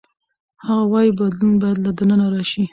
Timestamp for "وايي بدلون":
0.91-1.53